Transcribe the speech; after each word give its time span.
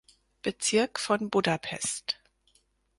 Bezirk 0.41 0.97
von 0.99 1.29
Budapest. 1.29 2.17